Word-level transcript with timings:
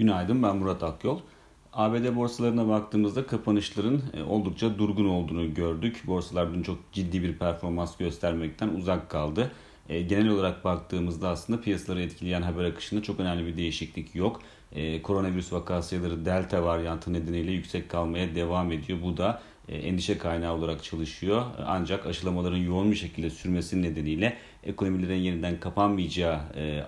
Günaydın 0.00 0.42
ben 0.42 0.56
Murat 0.56 0.82
Akyol. 0.82 1.18
ABD 1.72 2.16
borsalarına 2.16 2.68
baktığımızda 2.68 3.26
kapanışların 3.26 4.02
e, 4.14 4.22
oldukça 4.22 4.78
durgun 4.78 5.04
olduğunu 5.04 5.54
gördük. 5.54 6.02
Borsalar 6.06 6.54
dün 6.54 6.62
çok 6.62 6.92
ciddi 6.92 7.22
bir 7.22 7.38
performans 7.38 7.96
göstermekten 7.96 8.68
uzak 8.68 9.10
kaldı. 9.10 9.50
E, 9.88 10.02
genel 10.02 10.28
olarak 10.28 10.64
baktığımızda 10.64 11.28
aslında 11.28 11.60
piyasaları 11.60 12.02
etkileyen 12.02 12.42
haber 12.42 12.64
akışında 12.64 13.02
çok 13.02 13.20
önemli 13.20 13.46
bir 13.46 13.56
değişiklik 13.56 14.14
yok. 14.14 14.40
E, 14.72 15.02
koronavirüs 15.02 15.52
vaka 15.52 15.82
sayıları 15.82 16.24
delta 16.24 16.64
varyantı 16.64 17.12
nedeniyle 17.12 17.52
yüksek 17.52 17.88
kalmaya 17.88 18.34
devam 18.34 18.72
ediyor. 18.72 18.98
Bu 19.02 19.16
da 19.16 19.42
endişe 19.68 20.18
kaynağı 20.18 20.54
olarak 20.54 20.84
çalışıyor. 20.84 21.42
Ancak 21.66 22.06
aşılamaların 22.06 22.56
yoğun 22.56 22.90
bir 22.90 22.96
şekilde 22.96 23.30
sürmesi 23.30 23.82
nedeniyle 23.82 24.36
ekonomilerin 24.64 25.20
yeniden 25.20 25.60
kapanmayacağı 25.60 26.40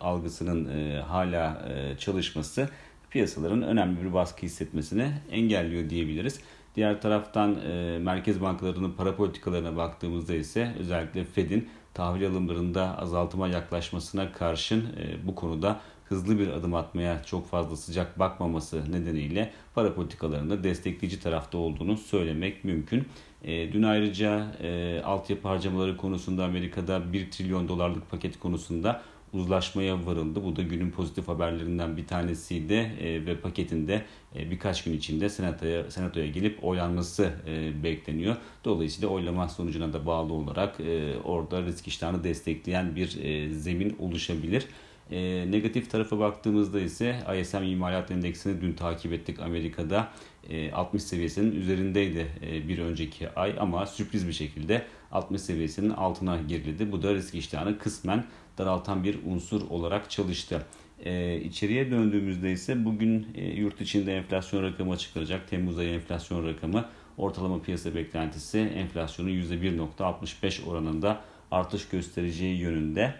algısının 0.00 0.68
hala 1.00 1.68
çalışması 1.98 2.68
piyasaların 3.10 3.62
önemli 3.62 4.04
bir 4.04 4.12
baskı 4.12 4.42
hissetmesini 4.42 5.12
engelliyor 5.30 5.90
diyebiliriz. 5.90 6.40
Diğer 6.76 7.00
taraftan 7.00 7.60
e, 7.60 7.98
merkez 7.98 8.40
bankalarının 8.40 8.92
para 8.92 9.16
politikalarına 9.16 9.76
baktığımızda 9.76 10.34
ise 10.34 10.74
özellikle 10.78 11.24
Fed'in 11.24 11.68
tahvil 11.94 12.26
alımlarında 12.26 12.98
azaltıma 12.98 13.48
yaklaşmasına 13.48 14.32
karşın 14.32 14.80
e, 14.80 15.26
bu 15.26 15.34
konuda 15.34 15.80
hızlı 16.04 16.38
bir 16.38 16.48
adım 16.48 16.74
atmaya 16.74 17.22
çok 17.22 17.50
fazla 17.50 17.76
sıcak 17.76 18.18
bakmaması 18.18 18.92
nedeniyle 18.92 19.52
para 19.74 19.94
politikalarında 19.94 20.64
destekleyici 20.64 21.20
tarafta 21.20 21.58
olduğunu 21.58 21.96
söylemek 21.96 22.64
mümkün. 22.64 23.04
E, 23.44 23.72
dün 23.72 23.82
ayrıca 23.82 24.56
e, 24.62 25.00
altyapı 25.04 25.48
harcamaları 25.48 25.96
konusunda 25.96 26.44
Amerika'da 26.44 27.12
1 27.12 27.30
trilyon 27.30 27.68
dolarlık 27.68 28.10
paket 28.10 28.38
konusunda 28.38 29.02
uzlaşmaya 29.32 30.06
varıldı. 30.06 30.44
Bu 30.44 30.56
da 30.56 30.62
günün 30.62 30.90
pozitif 30.90 31.28
haberlerinden 31.28 31.96
bir 31.96 32.06
tanesiydi 32.06 32.74
e, 32.74 33.26
ve 33.26 33.36
paketinde 33.36 34.02
e, 34.36 34.50
birkaç 34.50 34.84
gün 34.84 34.92
içinde 34.92 35.28
senatoya 35.28 35.90
senatoya 35.90 36.26
gelip 36.26 36.64
oylanması 36.64 37.32
e, 37.46 37.82
bekleniyor. 37.82 38.36
Dolayısıyla 38.64 39.08
oylama 39.08 39.48
sonucuna 39.48 39.92
da 39.92 40.06
bağlı 40.06 40.32
olarak 40.32 40.80
orada 41.24 41.62
risk 41.62 41.88
iştahını 41.88 42.24
destekleyen 42.24 42.96
bir 42.96 43.08
zemin 43.50 43.96
oluşabilir. 43.98 44.66
E, 45.10 45.50
negatif 45.50 45.90
tarafa 45.90 46.18
baktığımızda 46.18 46.80
ise 46.80 47.16
ISM 47.40 47.62
imalat 47.62 48.10
endeksini 48.10 48.60
dün 48.60 48.72
takip 48.72 49.12
ettik 49.12 49.40
Amerika'da. 49.40 50.08
E, 50.48 50.72
60 50.72 51.02
seviyesinin 51.02 51.52
üzerindeydi 51.52 52.26
e, 52.42 52.68
bir 52.68 52.78
önceki 52.78 53.30
ay 53.30 53.54
ama 53.58 53.86
sürpriz 53.86 54.28
bir 54.28 54.32
şekilde 54.32 54.86
60 55.12 55.40
seviyesinin 55.40 55.90
altına 55.90 56.42
girildi. 56.42 56.92
Bu 56.92 57.02
da 57.02 57.14
risk 57.14 57.34
iştahını 57.34 57.78
kısmen 57.78 58.24
daraltan 58.58 59.04
bir 59.04 59.18
unsur 59.26 59.70
olarak 59.70 60.10
çalıştı. 60.10 60.66
E, 61.04 61.40
içeriye 61.40 61.90
döndüğümüzde 61.90 62.52
ise 62.52 62.84
bugün 62.84 63.26
e, 63.34 63.44
yurt 63.44 63.80
içinde 63.80 64.16
enflasyon 64.16 64.62
rakamı 64.62 64.92
açıklanacak. 64.92 65.48
Temmuz 65.48 65.78
ayı 65.78 65.90
enflasyon 65.94 66.46
rakamı 66.46 66.84
ortalama 67.18 67.62
piyasa 67.62 67.94
beklentisi 67.94 68.58
enflasyonun 68.58 69.30
%1.65 69.30 70.64
oranında 70.64 71.20
artış 71.50 71.88
göstereceği 71.88 72.58
yönünde 72.58 73.14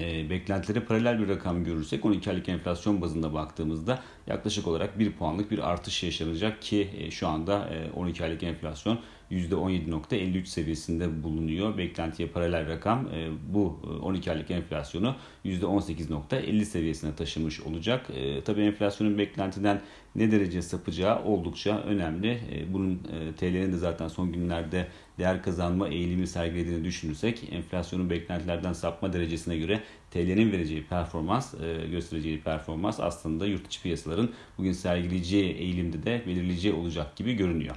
e, 0.00 0.30
beklentilere 0.30 0.84
paralel 0.84 1.18
bir 1.18 1.28
rakam 1.28 1.64
görürsek 1.64 2.04
12 2.04 2.30
aylık 2.30 2.48
enflasyon 2.48 3.00
bazında 3.00 3.34
baktığımızda 3.34 4.02
yaklaşık 4.26 4.66
olarak 4.66 4.98
1 4.98 5.12
puanlık 5.12 5.50
bir 5.50 5.70
artış 5.70 6.02
yaşanacak 6.02 6.62
ki 6.62 6.90
e, 6.98 7.10
şu 7.10 7.28
anda 7.28 7.68
e, 7.68 7.92
12 7.92 8.24
aylık 8.24 8.42
enflasyon 8.42 8.98
%17.53 9.32 10.44
seviyesinde 10.44 11.22
bulunuyor. 11.22 11.78
Beklentiye 11.78 12.28
paralel 12.28 12.68
rakam 12.68 13.08
e, 13.14 13.28
bu 13.48 13.80
12 14.02 14.30
e, 14.30 14.32
aylık 14.32 14.50
enflasyonu 14.50 15.16
%18.50 15.44 16.64
seviyesine 16.64 17.14
taşımış 17.14 17.60
olacak. 17.60 18.06
E, 18.14 18.44
tabii 18.44 18.62
enflasyonun 18.62 19.18
beklentiden 19.18 19.80
ne 20.14 20.30
derece 20.30 20.62
sapacağı 20.62 21.24
oldukça 21.24 21.78
önemli. 21.78 22.40
Bunun 22.72 23.00
TL'nin 23.36 23.72
de 23.72 23.76
zaten 23.76 24.08
son 24.08 24.32
günlerde 24.32 24.86
değer 25.18 25.42
kazanma 25.42 25.88
eğilimi 25.88 26.26
sergilediğini 26.26 26.84
düşünürsek 26.84 27.52
enflasyonun 27.52 28.10
beklentilerden 28.10 28.72
sapma 28.72 29.12
derecesine 29.12 29.58
göre 29.58 29.80
TL'nin 30.10 30.52
vereceği 30.52 30.84
performans, 30.84 31.54
göstereceği 31.90 32.40
performans 32.40 33.00
aslında 33.00 33.46
yurt 33.46 33.66
içi 33.66 33.82
piyasaların 33.82 34.28
bugün 34.58 34.72
sergileyeceği 34.72 35.52
eğilimde 35.52 36.02
de 36.02 36.22
belirleyici 36.26 36.72
olacak 36.72 37.16
gibi 37.16 37.32
görünüyor. 37.34 37.76